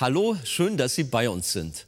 [0.00, 1.86] Hallo, schön, dass Sie bei uns sind.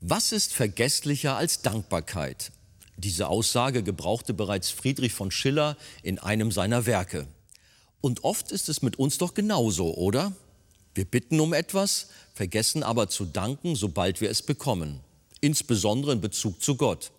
[0.00, 2.52] Was ist vergesslicher als Dankbarkeit?
[2.96, 7.26] Diese Aussage gebrauchte bereits Friedrich von Schiller in einem seiner Werke.
[8.00, 10.32] Und oft ist es mit uns doch genauso, oder?
[10.94, 15.00] Wir bitten um etwas, vergessen aber zu danken, sobald wir es bekommen,
[15.42, 17.10] insbesondere in Bezug zu Gott.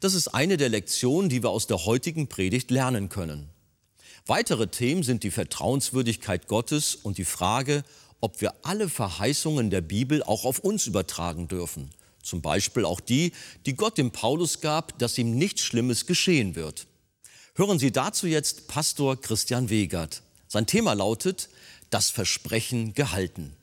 [0.00, 3.50] Das ist eine der Lektionen, die wir aus der heutigen Predigt lernen können.
[4.24, 7.84] Weitere Themen sind die Vertrauenswürdigkeit Gottes und die Frage,
[8.20, 11.90] ob wir alle Verheißungen der Bibel auch auf uns übertragen dürfen.
[12.22, 13.32] Zum Beispiel auch die,
[13.66, 16.86] die Gott dem Paulus gab, dass ihm nichts Schlimmes geschehen wird.
[17.54, 20.22] Hören Sie dazu jetzt Pastor Christian Wegert.
[20.48, 21.48] Sein Thema lautet
[21.90, 23.56] Das Versprechen gehalten.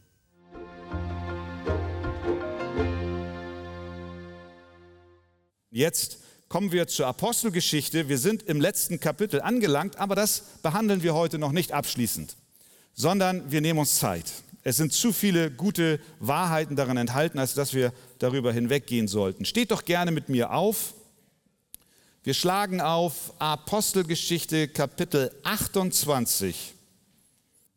[5.70, 6.20] Jetzt
[6.50, 8.10] kommen wir zur Apostelgeschichte.
[8.10, 12.36] Wir sind im letzten Kapitel angelangt, aber das behandeln wir heute noch nicht abschließend,
[12.94, 14.26] sondern wir nehmen uns Zeit.
[14.64, 19.46] Es sind zu viele gute Wahrheiten darin enthalten, als dass wir darüber hinweggehen sollten.
[19.46, 20.94] Steht doch gerne mit mir auf.
[22.24, 26.74] Wir schlagen auf Apostelgeschichte Kapitel 28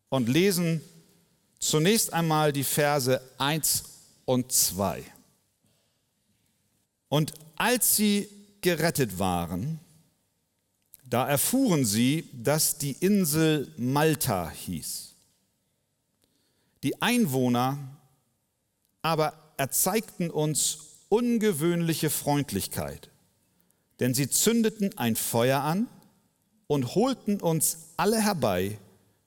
[0.09, 0.81] und lesen
[1.59, 3.85] zunächst einmal die Verse 1
[4.25, 5.03] und 2.
[7.09, 8.29] Und als sie
[8.61, 9.81] gerettet waren,
[11.05, 15.06] da erfuhren sie, dass die Insel Malta hieß.
[16.83, 17.79] Die Einwohner
[19.03, 23.11] aber erzeigten uns ungewöhnliche Freundlichkeit,
[24.01, 25.89] denn sie zündeten ein Feuer an
[26.67, 28.79] und holten uns alle herbei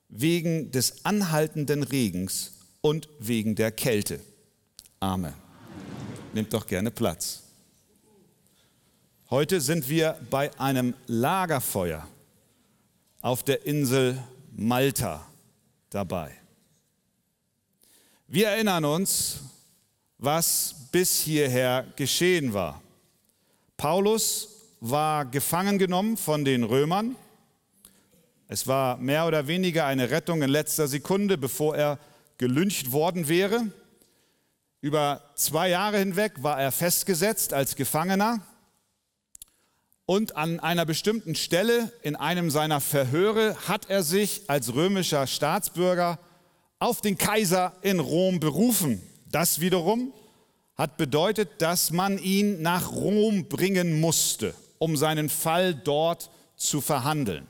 [0.10, 4.20] wegen des anhaltenden Regens und wegen der Kälte.
[5.00, 5.34] Amen.
[6.34, 7.44] Nehmt doch gerne Platz.
[9.30, 12.08] Heute sind wir bei einem Lagerfeuer
[13.22, 14.18] auf der Insel
[14.56, 15.26] Malta
[15.90, 16.32] dabei.
[18.32, 19.40] Wir erinnern uns,
[20.20, 22.80] was bis hierher geschehen war.
[23.76, 24.50] Paulus
[24.82, 27.16] war gefangen genommen von den Römern.
[28.48, 31.98] Es war mehr oder weniger eine Rettung in letzter Sekunde, bevor er
[32.38, 33.72] gelyncht worden wäre.
[34.80, 38.42] Über zwei Jahre hinweg war er festgesetzt als Gefangener
[40.06, 46.20] und an einer bestimmten Stelle in einem seiner Verhöre hat er sich als römischer Staatsbürger
[46.80, 49.02] auf den Kaiser in Rom berufen.
[49.30, 50.14] Das wiederum
[50.76, 57.48] hat bedeutet, dass man ihn nach Rom bringen musste, um seinen Fall dort zu verhandeln.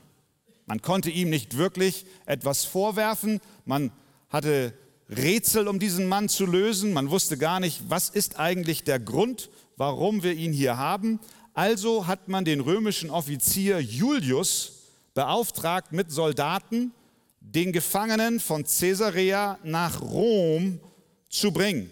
[0.66, 3.92] Man konnte ihm nicht wirklich etwas vorwerfen, man
[4.28, 4.74] hatte
[5.08, 9.50] Rätsel, um diesen Mann zu lösen, man wusste gar nicht, was ist eigentlich der Grund,
[9.76, 11.18] warum wir ihn hier haben,
[11.54, 16.92] also hat man den römischen Offizier Julius beauftragt, mit Soldaten
[17.40, 20.80] den Gefangenen von Caesarea nach Rom
[21.28, 21.90] zu bringen.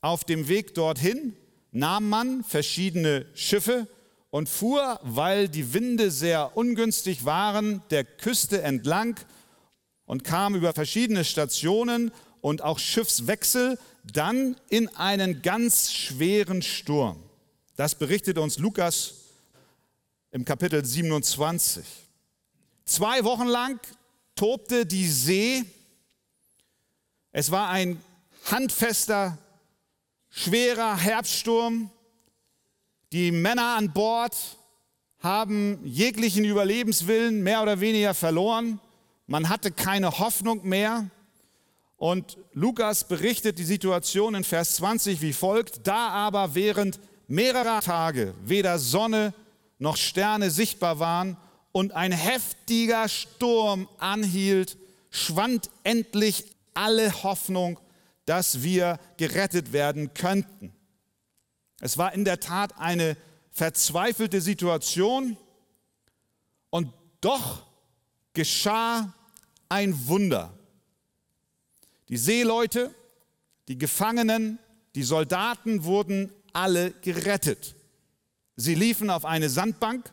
[0.00, 1.34] Auf dem Weg dorthin
[1.70, 3.86] nahm man verschiedene Schiffe
[4.30, 9.18] und fuhr, weil die Winde sehr ungünstig waren, der Küste entlang
[10.06, 12.10] und kam über verschiedene Stationen
[12.40, 17.22] und auch Schiffswechsel dann in einen ganz schweren Sturm.
[17.76, 19.14] Das berichtet uns Lukas
[20.30, 21.84] im Kapitel 27.
[22.84, 23.80] Zwei Wochen lang
[24.34, 25.64] tobte die See.
[27.32, 28.00] Es war ein
[28.50, 29.38] handfester,
[30.30, 31.90] schwerer Herbststurm.
[33.12, 34.36] Die Männer an Bord
[35.20, 38.80] haben jeglichen Überlebenswillen mehr oder weniger verloren.
[39.26, 41.08] Man hatte keine Hoffnung mehr.
[41.96, 45.86] Und Lukas berichtet die Situation in Vers 20 wie folgt.
[45.86, 49.32] Da aber während mehrerer Tage weder Sonne
[49.78, 51.36] noch Sterne sichtbar waren
[51.72, 54.76] und ein heftiger Sturm anhielt,
[55.10, 57.78] schwand endlich alle Hoffnung,
[58.26, 60.72] dass wir gerettet werden könnten.
[61.80, 63.16] Es war in der Tat eine
[63.50, 65.36] verzweifelte Situation
[66.70, 67.66] und doch
[68.32, 69.12] geschah
[69.68, 70.56] ein Wunder.
[72.08, 72.94] Die Seeleute,
[73.68, 74.58] die Gefangenen,
[74.94, 77.74] die Soldaten wurden alle gerettet.
[78.56, 80.12] Sie liefen auf eine Sandbank,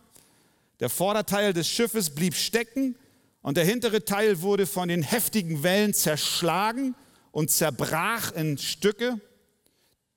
[0.79, 2.95] der Vorderteil des Schiffes blieb stecken
[3.41, 6.95] und der hintere Teil wurde von den heftigen Wellen zerschlagen
[7.31, 9.19] und zerbrach in Stücke.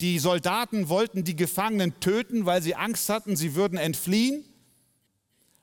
[0.00, 4.44] Die Soldaten wollten die Gefangenen töten, weil sie Angst hatten, sie würden entfliehen.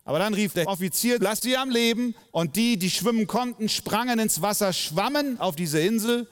[0.05, 2.15] Aber dann rief der Offizier, lass sie am Leben.
[2.31, 6.27] Und die, die schwimmen konnten, sprangen ins Wasser, schwammen auf diese Insel.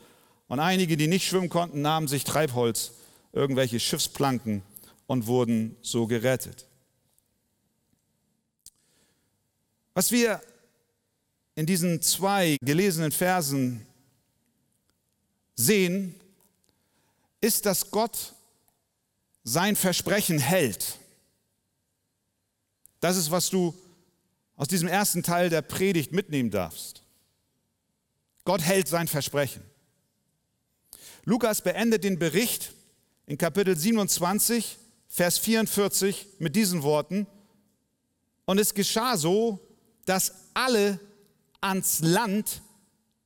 [0.48, 2.94] Und einige, die nicht schwimmen konnten, nahmen sich Treibholz
[3.34, 4.64] irgendwelche Schiffsplanken
[5.06, 6.67] und wurden so gerettet.
[9.98, 10.40] Was wir
[11.56, 13.84] in diesen zwei gelesenen Versen
[15.56, 16.14] sehen,
[17.42, 18.36] ist, dass Gott
[19.44, 21.00] sein Versprechen hält.
[23.00, 23.74] Das ist, was du
[24.56, 27.02] aus diesem ersten Teil der Predigt mitnehmen darfst.
[28.46, 29.64] Gott hält sein Versprechen.
[31.24, 32.72] Lukas beendet den Bericht
[33.26, 34.78] in Kapitel 27,
[35.08, 37.26] Vers 44 mit diesen Worten.
[38.46, 39.67] Und es geschah so,
[40.08, 41.00] dass alle
[41.62, 42.62] ans Land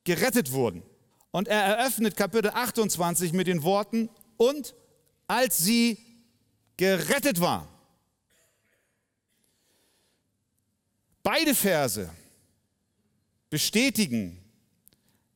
[0.04, 0.84] gerettet wurden.
[1.30, 4.74] Und er eröffnet Kapitel 28 mit den Worten, und
[5.28, 6.00] als sie
[6.76, 7.68] gerettet waren.
[11.22, 12.10] Beide Verse
[13.52, 14.44] bestätigen,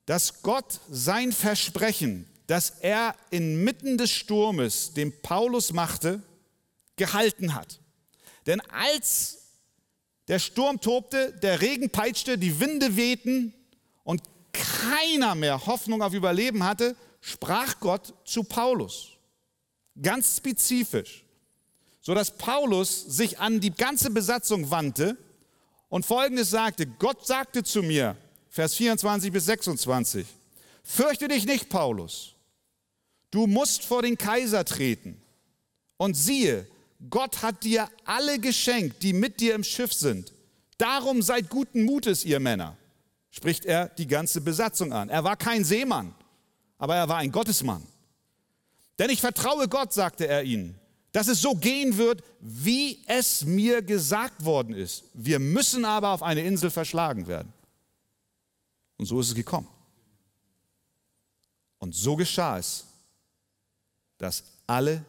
[0.07, 6.23] dass Gott sein Versprechen, das er inmitten des Sturmes, dem Paulus machte,
[6.95, 7.79] gehalten hat.
[8.47, 9.44] Denn als
[10.27, 13.53] der Sturm tobte, der Regen peitschte, die Winde wehten
[14.03, 14.21] und
[14.53, 19.09] keiner mehr Hoffnung auf Überleben hatte, sprach Gott zu Paulus.
[20.01, 21.23] Ganz spezifisch.
[22.01, 25.17] Sodass Paulus sich an die ganze Besatzung wandte
[25.89, 28.15] und folgendes sagte: Gott sagte zu mir,
[28.49, 30.25] Vers 24 bis 26,
[30.83, 32.35] fürchte dich nicht, Paulus.
[33.31, 35.21] Du musst vor den Kaiser treten.
[35.97, 36.67] Und siehe,
[37.09, 40.33] Gott hat dir alle geschenkt, die mit dir im Schiff sind.
[40.77, 42.77] Darum seid guten Mutes, ihr Männer,
[43.31, 45.09] spricht er die ganze Besatzung an.
[45.09, 46.13] Er war kein Seemann,
[46.77, 47.85] aber er war ein Gottesmann.
[48.97, 50.79] Denn ich vertraue Gott, sagte er ihnen,
[51.11, 55.03] dass es so gehen wird, wie es mir gesagt worden ist.
[55.13, 57.53] Wir müssen aber auf eine Insel verschlagen werden.
[58.97, 59.67] Und so ist es gekommen.
[61.79, 62.85] Und so geschah es,
[64.17, 65.05] dass alle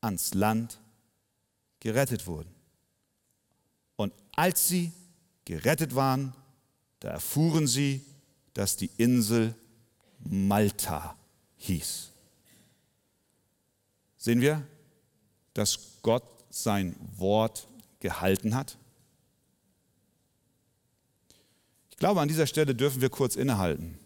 [0.00, 0.78] ans Land
[1.86, 2.52] gerettet wurden.
[3.94, 4.90] Und als sie
[5.44, 6.34] gerettet waren,
[6.98, 8.04] da erfuhren sie,
[8.54, 9.54] dass die Insel
[10.18, 11.16] Malta
[11.58, 12.10] hieß.
[14.16, 14.66] Sehen wir,
[15.54, 17.68] dass Gott sein Wort
[18.00, 18.76] gehalten hat?
[21.90, 23.96] Ich glaube, an dieser Stelle dürfen wir kurz innehalten.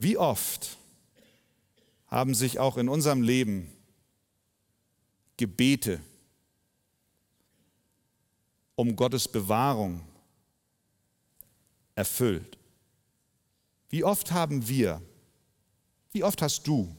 [0.00, 0.76] Wie oft
[2.08, 3.70] haben sich auch in unserem Leben
[5.36, 6.00] Gebete
[8.76, 10.00] um Gottes Bewahrung
[11.94, 12.58] erfüllt.
[13.88, 15.00] Wie oft haben wir,
[16.12, 16.94] wie oft hast du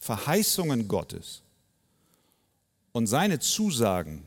[0.00, 1.42] Verheißungen Gottes
[2.92, 4.24] und seine Zusagen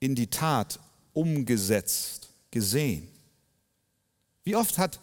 [0.00, 0.80] in die Tat
[1.12, 3.08] umgesetzt, gesehen?
[4.42, 5.00] Wie oft hat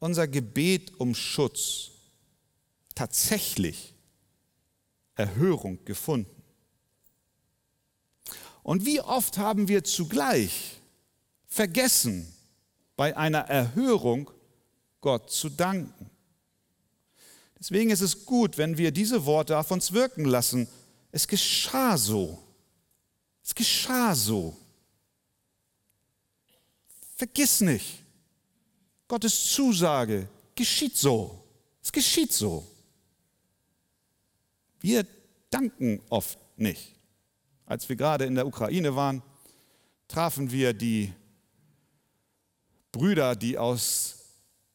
[0.00, 1.90] unser Gebet um Schutz
[2.94, 3.93] tatsächlich
[5.14, 6.42] Erhörung gefunden.
[8.62, 10.80] Und wie oft haben wir zugleich
[11.46, 12.32] vergessen,
[12.96, 14.30] bei einer Erhörung
[15.00, 16.10] Gott zu danken.
[17.58, 20.68] Deswegen ist es gut, wenn wir diese Worte auf uns wirken lassen.
[21.12, 22.38] Es geschah so.
[23.42, 24.56] Es geschah so.
[27.16, 28.02] Vergiss nicht,
[29.06, 31.42] Gottes Zusage geschieht so.
[31.82, 32.66] Es geschieht so.
[34.84, 35.06] Wir
[35.48, 36.94] danken oft nicht.
[37.64, 39.22] Als wir gerade in der Ukraine waren,
[40.08, 41.10] trafen wir die
[42.92, 44.16] Brüder, die aus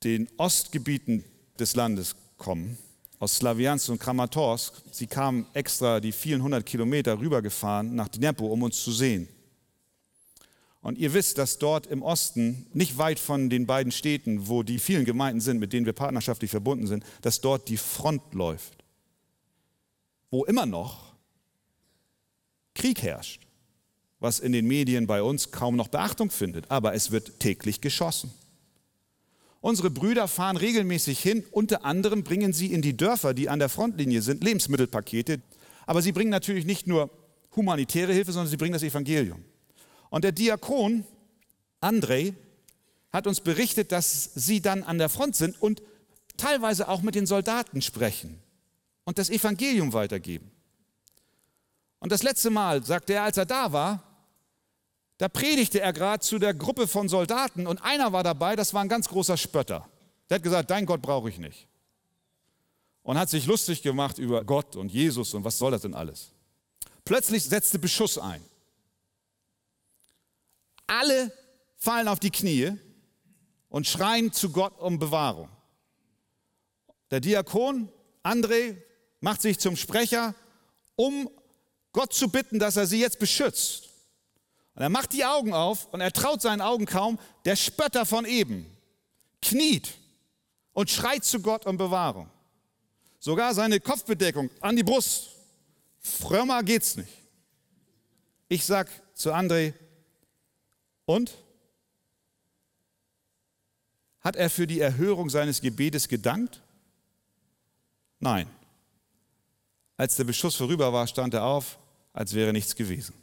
[0.04, 1.24] den Ostgebieten
[1.60, 2.76] des Landes kommen,
[3.20, 4.82] aus Slawiansk und Kramatorsk.
[4.92, 9.28] Sie kamen extra die vielen hundert Kilometer rübergefahren nach Dnepro, um uns zu sehen.
[10.82, 14.80] Und ihr wisst, dass dort im Osten, nicht weit von den beiden Städten, wo die
[14.80, 18.79] vielen Gemeinden sind, mit denen wir partnerschaftlich verbunden sind, dass dort die Front läuft
[20.32, 21.14] wo immer noch
[22.74, 23.42] Krieg herrscht,
[24.20, 28.32] was in den Medien bei uns kaum noch Beachtung findet, aber es wird täglich geschossen.
[29.62, 33.68] Unsere Brüder fahren regelmäßig hin, unter anderem bringen sie in die Dörfer, die an der
[33.68, 35.42] Frontlinie sind, Lebensmittelpakete,
[35.86, 37.10] aber sie bringen natürlich nicht nur
[37.56, 39.44] humanitäre Hilfe, sondern sie bringen das Evangelium.
[40.10, 41.04] Und der Diakon
[41.82, 42.34] Andrei
[43.12, 45.82] hat uns berichtet, dass sie dann an der Front sind und
[46.38, 48.40] teilweise auch mit den Soldaten sprechen
[49.10, 50.52] und das Evangelium weitergeben.
[51.98, 54.04] Und das letzte Mal, sagte er, als er da war,
[55.18, 58.84] da predigte er gerade zu der Gruppe von Soldaten und einer war dabei, das war
[58.84, 59.90] ein ganz großer Spötter.
[60.30, 61.68] Der hat gesagt, dein Gott brauche ich nicht.
[63.02, 66.30] Und hat sich lustig gemacht über Gott und Jesus und was soll das denn alles.
[67.04, 68.44] Plötzlich setzte Beschuss ein.
[70.86, 71.34] Alle
[71.78, 72.78] fallen auf die Knie
[73.70, 75.50] und schreien zu Gott um Bewahrung.
[77.10, 77.90] Der Diakon
[78.24, 78.78] André
[79.20, 80.36] macht sich zum Sprecher,
[80.96, 81.30] um
[81.92, 83.90] Gott zu bitten, dass er sie jetzt beschützt.
[84.76, 87.20] Und er macht die Augen auf und er traut seinen Augen kaum.
[87.46, 88.66] Der Spötter von eben
[89.42, 89.94] kniet
[90.74, 92.30] und schreit zu Gott um Bewahrung.
[93.20, 95.30] Sogar seine Kopfbedeckung an die Brust.
[96.00, 97.14] Frömmer geht's nicht.
[98.48, 99.74] Ich sag zu André,
[101.10, 101.34] und?
[104.22, 106.62] Hat er für die Erhörung seines Gebetes gedankt?
[108.20, 108.48] Nein.
[110.00, 111.78] Als der Beschuss vorüber war, stand er auf,
[112.14, 113.14] als wäre nichts gewesen.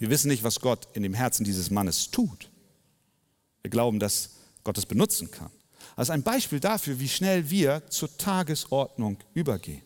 [0.00, 2.50] Wir wissen nicht, was Gott in dem Herzen dieses Mannes tut.
[3.62, 4.30] Wir glauben, dass
[4.64, 5.52] Gott es benutzen kann.
[5.96, 9.82] Ist ein Beispiel dafür, wie schnell wir zur Tagesordnung übergehen.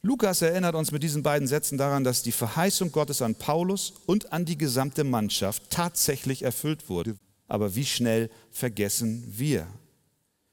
[0.00, 4.32] Lukas erinnert uns mit diesen beiden Sätzen daran, dass die Verheißung Gottes an Paulus und
[4.32, 7.14] an die gesamte Mannschaft tatsächlich erfüllt wurde.
[7.46, 9.66] Aber wie schnell vergessen wir?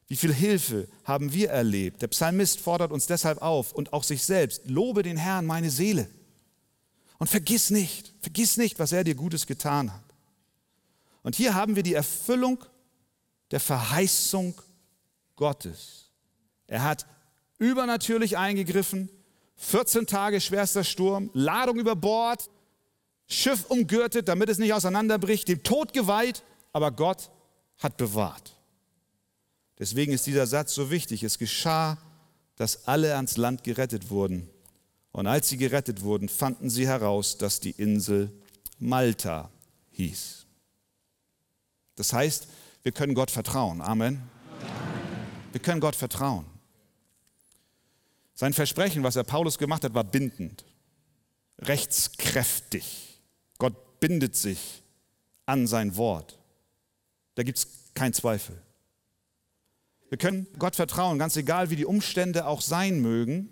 [0.07, 2.01] Wie viel Hilfe haben wir erlebt?
[2.01, 6.09] Der Psalmist fordert uns deshalb auf und auch sich selbst, lobe den Herrn, meine Seele.
[7.17, 10.03] Und vergiss nicht, vergiss nicht, was er dir Gutes getan hat.
[11.23, 12.63] Und hier haben wir die Erfüllung
[13.51, 14.53] der Verheißung
[15.35, 16.09] Gottes.
[16.67, 17.05] Er hat
[17.57, 19.09] übernatürlich eingegriffen,
[19.55, 22.49] 14 Tage schwerster Sturm, Ladung über Bord,
[23.27, 27.29] Schiff umgürtet, damit es nicht auseinanderbricht, dem Tod geweiht, aber Gott
[27.79, 28.56] hat bewahrt.
[29.79, 31.23] Deswegen ist dieser Satz so wichtig.
[31.23, 31.97] Es geschah,
[32.55, 34.49] dass alle ans Land gerettet wurden.
[35.11, 38.31] Und als sie gerettet wurden, fanden sie heraus, dass die Insel
[38.79, 39.51] Malta
[39.91, 40.45] hieß.
[41.95, 42.47] Das heißt,
[42.83, 43.81] wir können Gott vertrauen.
[43.81, 44.21] Amen.
[45.51, 46.45] Wir können Gott vertrauen.
[48.33, 50.63] Sein Versprechen, was er Paulus gemacht hat, war bindend,
[51.59, 53.19] rechtskräftig.
[53.57, 54.83] Gott bindet sich
[55.47, 56.37] an sein Wort.
[57.33, 58.61] Da gibt es keinen Zweifel.
[60.09, 63.49] Wir können Gott vertrauen, ganz egal wie die Umstände auch sein mögen.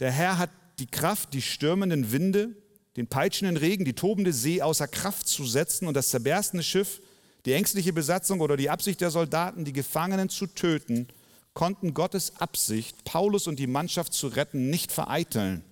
[0.00, 2.56] Der Herr hat die Kraft, die stürmenden Winde,
[2.96, 7.00] den peitschenden Regen, die tobende See außer Kraft zu setzen und das zerberstene Schiff,
[7.44, 11.08] die ängstliche Besatzung oder die Absicht der Soldaten, die Gefangenen zu töten,
[11.54, 15.64] konnten Gottes Absicht, Paulus und die Mannschaft zu retten, nicht vereiteln.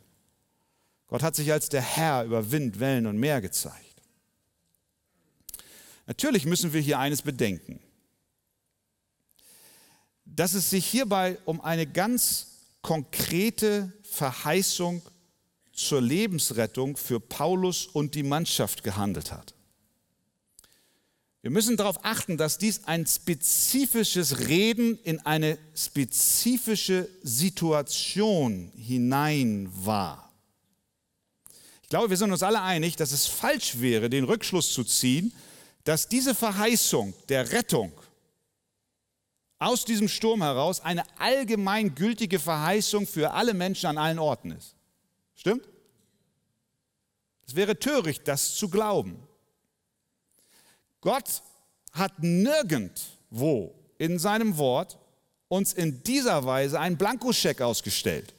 [1.08, 4.02] Gott hat sich als der Herr über Wind, Wellen und Meer gezeigt.
[6.06, 7.80] Natürlich müssen wir hier eines bedenken,
[10.24, 12.48] dass es sich hierbei um eine ganz
[12.82, 15.02] konkrete Verheißung
[15.72, 19.54] zur Lebensrettung für Paulus und die Mannschaft gehandelt hat.
[21.42, 30.32] Wir müssen darauf achten, dass dies ein spezifisches Reden in eine spezifische Situation hinein war.
[31.82, 35.34] Ich glaube, wir sind uns alle einig, dass es falsch wäre, den Rückschluss zu ziehen,
[35.84, 37.92] dass diese Verheißung der Rettung
[39.64, 44.74] aus diesem Sturm heraus eine allgemeingültige Verheißung für alle Menschen an allen Orten ist.
[45.34, 45.68] Stimmt?
[47.46, 49.16] Es wäre töricht, das zu glauben.
[51.00, 51.42] Gott
[51.92, 54.98] hat nirgendwo in seinem Wort
[55.48, 58.34] uns in dieser Weise einen Blankoscheck ausgestellt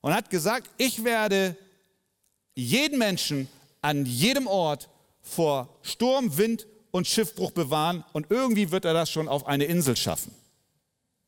[0.00, 1.56] und hat gesagt, ich werde
[2.54, 3.48] jeden Menschen
[3.80, 4.88] an jedem Ort
[5.20, 9.96] vor Sturm, Wind und Schiffbruch bewahren und irgendwie wird er das schon auf eine Insel
[9.96, 10.34] schaffen.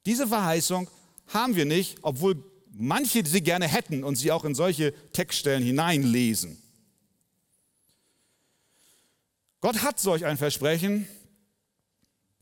[0.07, 0.89] Diese Verheißung
[1.29, 6.61] haben wir nicht, obwohl manche sie gerne hätten und sie auch in solche Textstellen hineinlesen.
[9.61, 11.07] Gott hat solch ein Versprechen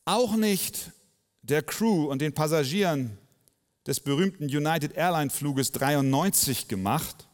[0.05, 0.91] auch nicht
[1.41, 3.17] der Crew und den Passagieren
[3.85, 7.26] des berühmten United Airline Fluges 93 gemacht,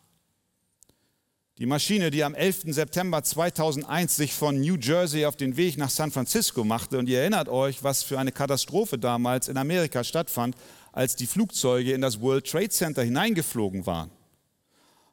[1.59, 2.73] die Maschine, die am 11.
[2.73, 7.19] September 2001 sich von New Jersey auf den Weg nach San Francisco machte, und ihr
[7.19, 10.55] erinnert euch, was für eine Katastrophe damals in Amerika stattfand,
[10.91, 14.09] als die Flugzeuge in das World Trade Center hineingeflogen waren.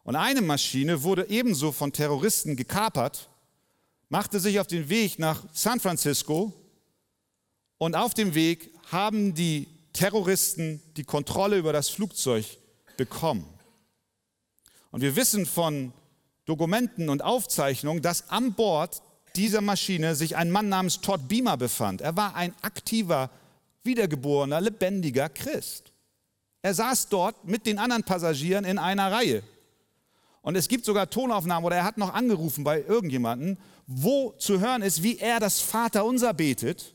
[0.03, 3.29] Und eine Maschine wurde ebenso von Terroristen gekapert,
[4.09, 6.55] machte sich auf den Weg nach San Francisco
[7.77, 12.47] und auf dem Weg haben die Terroristen die Kontrolle über das Flugzeug
[12.97, 13.47] bekommen.
[14.91, 15.93] Und wir wissen von
[16.51, 19.03] Dokumenten und Aufzeichnungen, dass an Bord
[19.37, 22.01] dieser Maschine sich ein Mann namens Todd Beamer befand.
[22.01, 23.31] Er war ein aktiver,
[23.85, 25.93] wiedergeborener, lebendiger Christ.
[26.61, 29.45] Er saß dort mit den anderen Passagieren in einer Reihe.
[30.43, 34.83] Und es gibt sogar Tonaufnahmen, oder er hat noch angerufen bei irgendjemandem, wo zu hören
[34.83, 36.95] ist, wie er das Vaterunser betet,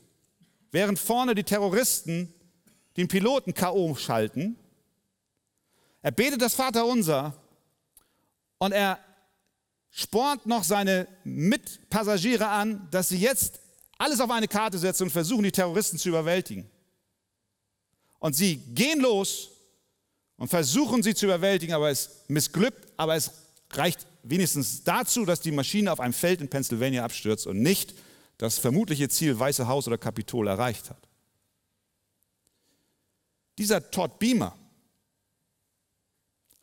[0.70, 2.30] während vorne die Terroristen
[2.98, 3.94] den Piloten K.O.
[3.94, 4.58] schalten.
[6.02, 7.32] Er betet das Vaterunser
[8.58, 8.98] und er
[9.96, 13.60] spornt noch seine Mitpassagiere an, dass sie jetzt
[13.96, 16.68] alles auf eine Karte setzen und versuchen, die Terroristen zu überwältigen.
[18.18, 19.48] Und sie gehen los
[20.36, 23.30] und versuchen sie zu überwältigen, aber es missglückt, aber es
[23.70, 27.94] reicht wenigstens dazu, dass die Maschine auf einem Feld in Pennsylvania abstürzt und nicht
[28.36, 31.08] das vermutliche Ziel Weiße Haus oder Kapitol erreicht hat.
[33.56, 34.54] Dieser Todd Beamer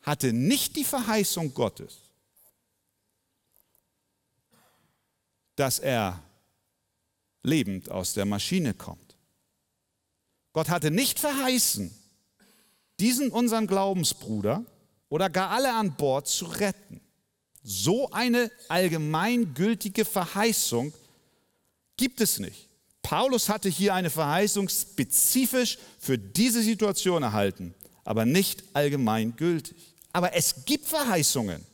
[0.02, 2.03] hatte nicht die Verheißung Gottes,
[5.56, 6.22] dass er
[7.42, 9.16] lebend aus der Maschine kommt.
[10.52, 11.94] Gott hatte nicht verheißen,
[13.00, 14.64] diesen unseren Glaubensbruder
[15.08, 17.00] oder gar alle an Bord zu retten.
[17.62, 20.92] So eine allgemeingültige Verheißung
[21.96, 22.68] gibt es nicht.
[23.02, 29.76] Paulus hatte hier eine Verheißung spezifisch für diese Situation erhalten, aber nicht allgemeingültig.
[30.12, 31.64] Aber es gibt Verheißungen,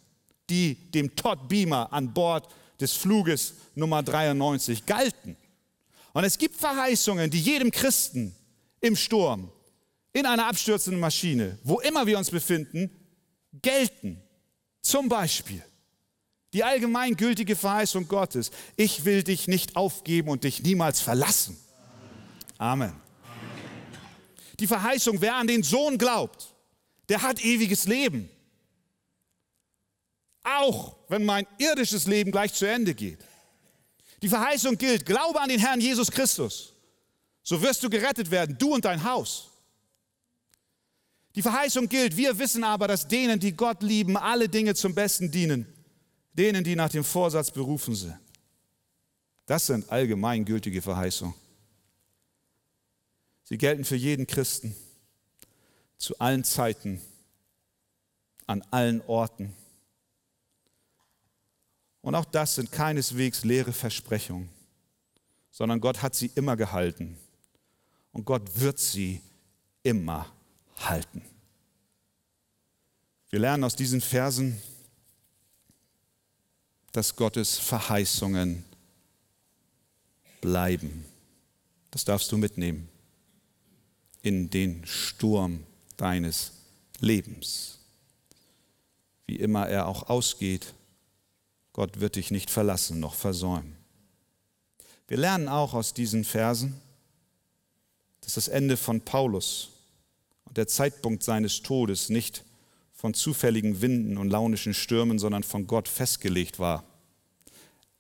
[0.49, 2.49] die dem Todd Beamer an Bord
[2.81, 5.37] des Fluges Nummer 93 galten.
[6.13, 8.35] Und es gibt Verheißungen, die jedem Christen
[8.81, 9.51] im Sturm,
[10.13, 12.91] in einer abstürzenden Maschine, wo immer wir uns befinden,
[13.63, 14.21] gelten.
[14.83, 15.63] Zum Beispiel
[16.53, 21.57] die allgemeingültige Verheißung Gottes, ich will dich nicht aufgeben und dich niemals verlassen.
[22.59, 22.93] Amen.
[24.59, 26.55] Die Verheißung, wer an den Sohn glaubt,
[27.09, 28.29] der hat ewiges Leben.
[30.59, 33.19] Auch wenn mein irdisches Leben gleich zu Ende geht.
[34.23, 36.75] Die Verheißung gilt, glaube an den Herrn Jesus Christus.
[37.43, 39.49] So wirst du gerettet werden, du und dein Haus.
[41.35, 45.31] Die Verheißung gilt, wir wissen aber, dass denen, die Gott lieben, alle Dinge zum Besten
[45.31, 45.67] dienen
[46.33, 48.19] denen, die nach dem Vorsatz berufen sind.
[49.47, 51.35] Das sind allgemeingültige Verheißungen.
[53.45, 54.77] Sie gelten für jeden Christen
[55.99, 57.01] zu allen Zeiten,
[58.47, 59.55] an allen Orten.
[62.03, 64.49] Und auch das sind keineswegs leere Versprechungen,
[65.51, 67.19] sondern Gott hat sie immer gehalten
[68.13, 69.21] und Gott wird sie
[69.83, 70.33] immer
[70.79, 71.23] halten.
[73.29, 74.61] Wir lernen aus diesen Versen,
[76.93, 78.65] dass Gottes Verheißungen
[80.41, 81.05] bleiben.
[81.91, 82.89] Das darfst du mitnehmen
[84.23, 85.65] in den Sturm
[85.97, 86.53] deines
[86.99, 87.79] Lebens.
[89.27, 90.75] Wie immer er auch ausgeht,
[91.73, 93.77] Gott wird dich nicht verlassen noch versäumen.
[95.09, 96.81] Wir lernen auch aus diesen Versen,
[98.21, 99.71] dass das Ende von Paulus
[100.45, 102.45] und der Zeitpunkt seines Todes nicht
[102.93, 106.85] von zufälligen Winden und launischen Stürmen, sondern von Gott festgelegt war.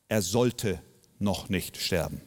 [0.08, 0.80] Er sollte
[1.18, 2.20] noch nicht sterben.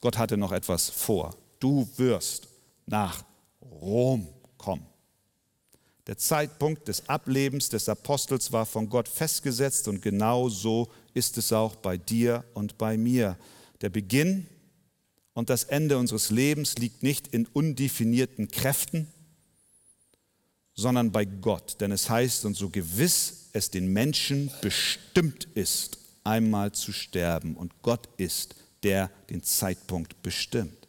[0.00, 1.36] Gott hatte noch etwas vor.
[1.60, 2.48] Du wirst
[2.86, 3.24] nach
[3.60, 4.28] Rom
[4.58, 4.86] kommen.
[6.08, 11.52] Der Zeitpunkt des Ablebens des Apostels war von Gott festgesetzt und genau so ist es
[11.52, 13.38] auch bei dir und bei mir.
[13.82, 14.48] Der Beginn
[15.32, 19.06] und das Ende unseres Lebens liegt nicht in undefinierten Kräften,
[20.74, 21.80] sondern bei Gott.
[21.80, 27.82] Denn es heißt, und so gewiss es den Menschen bestimmt ist, einmal zu sterben, und
[27.82, 30.81] Gott ist, der den Zeitpunkt bestimmt.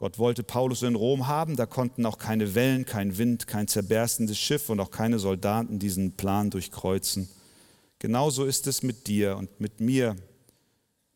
[0.00, 4.38] Gott wollte Paulus in Rom haben, da konnten auch keine Wellen, kein Wind, kein zerberstendes
[4.38, 7.28] Schiff und auch keine Soldaten diesen Plan durchkreuzen.
[7.98, 10.16] Genauso ist es mit dir und mit mir.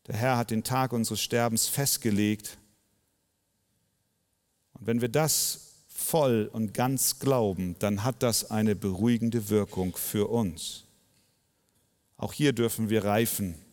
[0.05, 2.59] Der Herr hat den Tag unseres Sterbens festgelegt
[4.73, 10.29] und wenn wir das voll und ganz glauben, dann hat das eine beruhigende Wirkung für
[10.29, 10.83] uns.
[12.17, 13.64] Auch hier dürfen wir reifen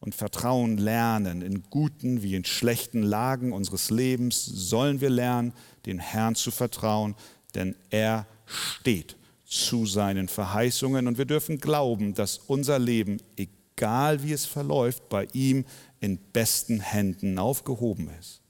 [0.00, 1.42] und Vertrauen lernen.
[1.42, 5.52] In guten wie in schlechten Lagen unseres Lebens sollen wir lernen,
[5.86, 7.14] den Herrn zu vertrauen,
[7.54, 14.32] denn er steht zu seinen Verheißungen und wir dürfen glauben, dass unser Leben, egal wie
[14.32, 15.64] es verläuft, bei ihm
[16.00, 18.40] in besten Händen aufgehoben ist.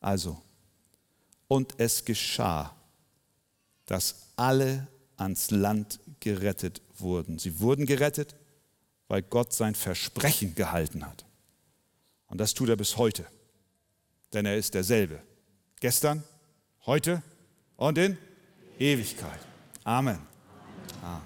[0.00, 0.40] Also,
[1.48, 2.74] und es geschah,
[3.86, 4.86] dass alle
[5.16, 7.38] ans Land gerettet wurden.
[7.38, 8.34] Sie wurden gerettet,
[9.12, 11.26] weil Gott sein Versprechen gehalten hat.
[12.28, 13.26] Und das tut er bis heute.
[14.32, 15.20] Denn er ist derselbe.
[15.80, 16.24] Gestern,
[16.86, 17.22] heute
[17.76, 18.16] und in
[18.78, 19.38] Ewigkeit.
[19.84, 20.18] Amen.
[21.02, 21.20] Amen.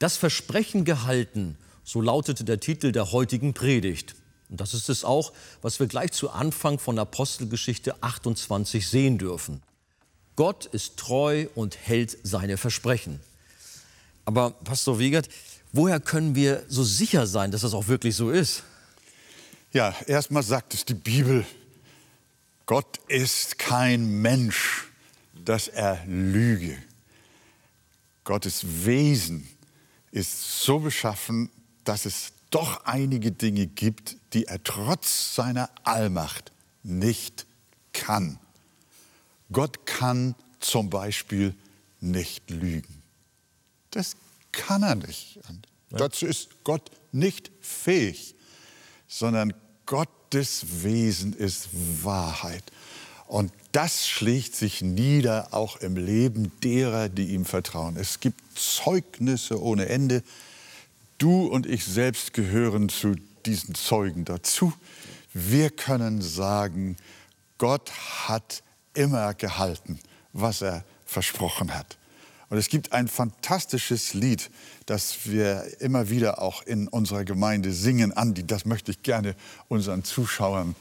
[0.00, 4.16] Das Versprechen gehalten, so lautete der Titel der heutigen Predigt.
[4.48, 9.62] Und das ist es auch, was wir gleich zu Anfang von Apostelgeschichte 28 sehen dürfen.
[10.36, 13.20] Gott ist treu und hält seine Versprechen.
[14.24, 15.28] Aber Pastor Wiegert,
[15.72, 18.62] woher können wir so sicher sein, dass das auch wirklich so ist?
[19.72, 21.46] Ja, erstmal sagt es die Bibel,
[22.66, 24.88] Gott ist kein Mensch,
[25.44, 26.76] dass er lüge.
[28.24, 29.48] Gottes Wesen
[30.12, 31.50] ist so beschaffen,
[31.84, 37.46] dass es doch einige Dinge gibt, die er trotz seiner Allmacht nicht
[37.92, 38.38] kann.
[39.52, 41.54] Gott kann zum Beispiel
[42.00, 43.02] nicht lügen.
[43.90, 44.16] Das
[44.50, 45.36] kann er nicht.
[45.90, 45.98] Ja.
[45.98, 48.34] Dazu ist Gott nicht fähig,
[49.08, 49.52] sondern
[49.86, 51.68] Gottes Wesen ist
[52.02, 52.64] Wahrheit.
[53.26, 57.96] Und das schlägt sich nieder auch im Leben derer, die ihm vertrauen.
[57.96, 60.22] Es gibt Zeugnisse ohne Ende.
[61.18, 63.14] Du und ich selbst gehören zu
[63.46, 64.72] diesen Zeugen dazu.
[65.32, 66.96] Wir können sagen,
[67.56, 67.90] Gott
[68.28, 68.62] hat
[68.94, 69.98] immer gehalten,
[70.32, 71.98] was er versprochen hat.
[72.48, 74.50] Und es gibt ein fantastisches Lied,
[74.84, 78.12] das wir immer wieder auch in unserer Gemeinde singen.
[78.12, 79.34] Andi, das möchte ich gerne
[79.68, 80.76] unseren Zuschauern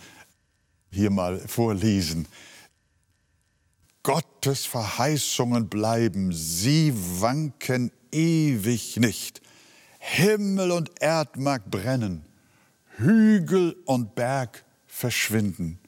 [0.91, 2.27] hier mal vorlesen.
[4.03, 9.41] Gottes Verheißungen bleiben, sie wanken ewig nicht.
[9.99, 12.25] Himmel und Erd mag brennen,
[12.97, 15.79] Hügel und Berg verschwinden.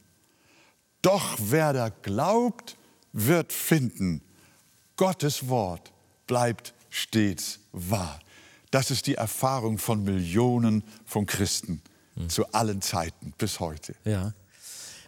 [1.03, 2.77] Doch wer da glaubt,
[3.11, 4.21] wird finden,
[4.95, 5.91] Gottes Wort
[6.25, 8.19] bleibt stets wahr.
[8.71, 11.81] Das ist die Erfahrung von Millionen von Christen
[12.15, 12.29] hm.
[12.29, 13.93] zu allen Zeiten bis heute.
[14.05, 14.33] Ja.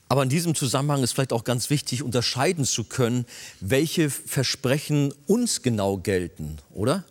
[0.08, 3.26] Aber in diesem Zusammenhang ist vielleicht auch ganz wichtig, unterscheiden zu können,
[3.62, 7.06] welche Versprechen uns genau gelten, oder?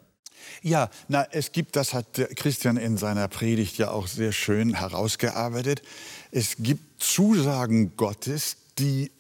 [0.63, 5.83] Ja, na, es gibt, das hat Christian in seiner Predigt ja auch sehr schön herausgearbeitet,
[6.31, 9.11] es gibt Zusagen Gottes, die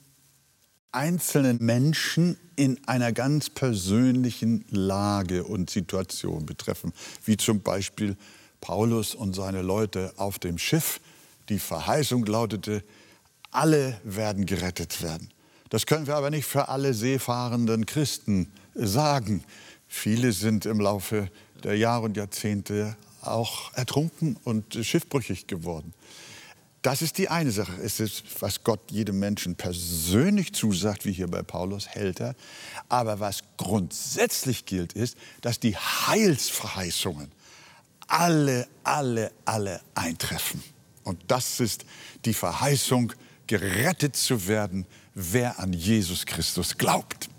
[0.93, 6.93] einzelnen Menschen in einer ganz persönlichen Lage und Situation betreffen,
[7.25, 8.17] wie zum Beispiel
[8.61, 11.01] Paulus und seine Leute auf dem Schiff.
[11.49, 12.83] Die Verheißung lautete,
[13.51, 15.29] alle werden gerettet werden.
[15.69, 19.45] Das können wir aber nicht für alle seefahrenden Christen sagen.
[19.89, 21.29] Viele sind im Laufe
[21.63, 25.93] der Jahre und Jahrzehnte auch ertrunken und schiffbrüchig geworden.
[26.85, 27.73] Das ist die eine Sache.
[27.83, 32.35] Es ist, was Gott jedem Menschen persönlich zusagt, wie hier bei Paulus, hält er.
[32.91, 37.33] Aber was grundsätzlich gilt, ist, dass die Heilsverheißungen
[38.07, 40.63] alle, alle, alle eintreffen.
[41.05, 41.87] Und das ist
[42.27, 43.15] die Verheißung
[43.47, 47.31] gerettet zu werden, wer an Jesus Christus glaubt.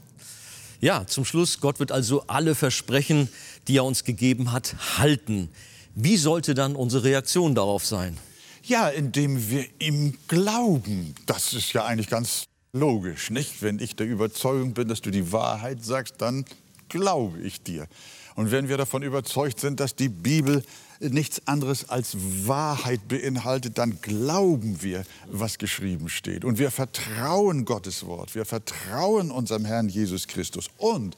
[0.81, 3.29] Ja, zum Schluss, Gott wird also alle Versprechen,
[3.67, 5.49] die er uns gegeben hat, halten.
[5.93, 8.17] Wie sollte dann unsere Reaktion darauf sein?
[8.67, 11.13] Ja, indem wir ihm glauben.
[11.27, 13.61] Das ist ja eigentlich ganz logisch, nicht?
[13.61, 16.45] Wenn ich der Überzeugung bin, dass du die Wahrheit sagst, dann
[16.89, 17.87] glaube ich dir.
[18.33, 20.63] Und wenn wir davon überzeugt sind, dass die Bibel
[20.99, 26.43] nichts anderes als Wahrheit beinhaltet, dann glauben wir, was geschrieben steht.
[26.43, 30.69] Und wir vertrauen Gottes Wort, wir vertrauen unserem Herrn Jesus Christus.
[30.77, 31.15] Und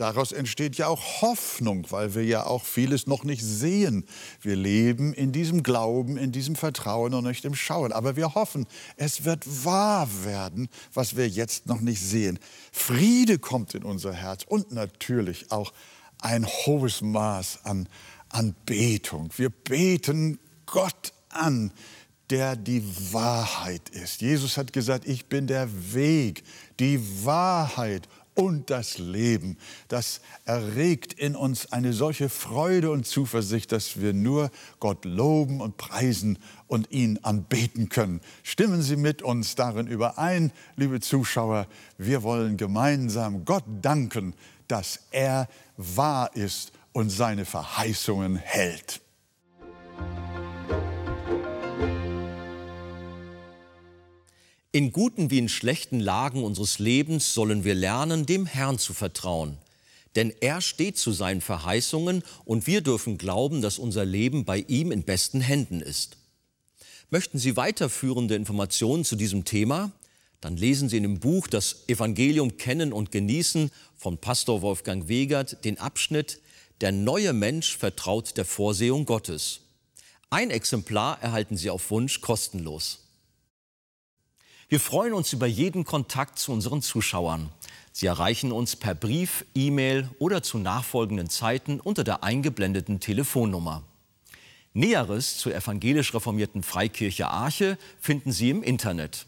[0.00, 4.06] daraus entsteht ja auch Hoffnung, weil wir ja auch vieles noch nicht sehen.
[4.40, 7.92] Wir leben in diesem Glauben, in diesem Vertrauen und nicht im Schauen.
[7.92, 12.38] Aber wir hoffen, es wird wahr werden, was wir jetzt noch nicht sehen.
[12.72, 15.72] Friede kommt in unser Herz und natürlich auch
[16.20, 17.88] ein hohes Maß an
[18.30, 19.30] Anbetung.
[19.36, 21.72] Wir beten Gott an,
[22.30, 24.20] der die Wahrheit ist.
[24.20, 26.44] Jesus hat gesagt, ich bin der Weg,
[26.78, 29.58] die Wahrheit und das Leben.
[29.88, 35.76] Das erregt in uns eine solche Freude und Zuversicht, dass wir nur Gott loben und
[35.76, 38.20] preisen und ihn anbeten können.
[38.42, 41.66] Stimmen Sie mit uns darin überein, liebe Zuschauer.
[41.98, 44.34] Wir wollen gemeinsam Gott danken,
[44.68, 49.00] dass er wahr ist und seine Verheißungen hält.
[54.72, 59.58] In guten wie in schlechten Lagen unseres Lebens sollen wir lernen, dem Herrn zu vertrauen.
[60.14, 64.92] Denn er steht zu seinen Verheißungen und wir dürfen glauben, dass unser Leben bei ihm
[64.92, 66.18] in besten Händen ist.
[67.10, 69.90] Möchten Sie weiterführende Informationen zu diesem Thema?
[70.40, 75.64] Dann lesen Sie in dem Buch Das Evangelium kennen und genießen von Pastor Wolfgang Wegert
[75.64, 76.40] den Abschnitt
[76.80, 79.62] der neue Mensch vertraut der Vorsehung Gottes.
[80.30, 83.09] Ein Exemplar erhalten Sie auf Wunsch kostenlos.
[84.70, 87.48] Wir freuen uns über jeden Kontakt zu unseren Zuschauern.
[87.90, 93.82] Sie erreichen uns per Brief, E-Mail oder zu nachfolgenden Zeiten unter der eingeblendeten Telefonnummer.
[94.72, 99.26] Näheres zur evangelisch reformierten Freikirche Arche finden Sie im Internet.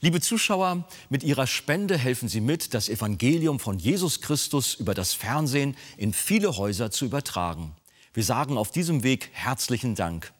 [0.00, 5.12] Liebe Zuschauer, mit Ihrer Spende helfen Sie mit, das Evangelium von Jesus Christus über das
[5.12, 7.76] Fernsehen in viele Häuser zu übertragen.
[8.14, 10.32] Wir sagen auf diesem Weg herzlichen Dank.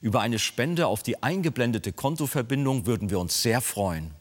[0.00, 4.14] Über eine Spende auf die eingeblendete Kontoverbindung würden wir uns sehr freuen.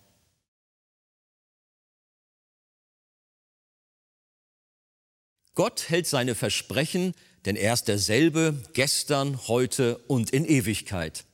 [5.55, 7.13] Gott hält seine Versprechen,
[7.45, 11.25] denn er ist derselbe gestern, heute und in Ewigkeit.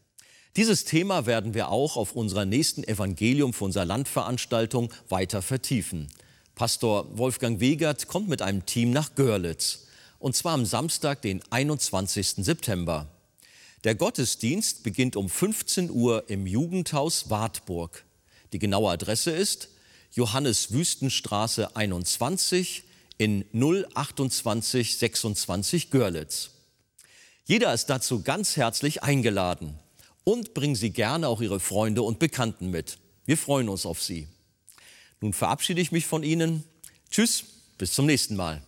[0.56, 6.08] Dieses Thema werden wir auch auf unserer nächsten Evangelium für unser Landveranstaltung weiter vertiefen.
[6.56, 9.88] Pastor Wolfgang Wegert kommt mit einem Team nach Görlitz.
[10.18, 12.36] und zwar am Samstag, den 21.
[12.38, 13.15] September.
[13.86, 18.04] Der Gottesdienst beginnt um 15 Uhr im Jugendhaus Wartburg.
[18.52, 19.70] Die genaue Adresse ist
[20.12, 22.84] Johannes Wüstenstraße 21
[23.20, 26.50] in 028 26 Görlitz.
[27.46, 29.78] Jeder ist dazu ganz herzlich eingeladen
[30.24, 32.98] und bringen Sie gerne auch Ihre Freunde und Bekannten mit.
[33.28, 34.28] Wir freuen uns auf Sie.
[35.22, 36.64] Nun verabschiede ich mich von Ihnen.
[37.12, 37.44] Tschüss,
[37.78, 38.64] bis zum nächsten Mal.